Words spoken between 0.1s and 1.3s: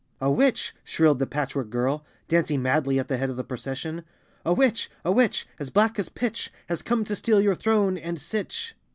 "A witch!" shrilled the